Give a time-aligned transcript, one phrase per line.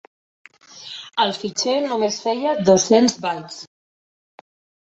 [1.25, 3.63] El fitxer només feia dos-cents bytes.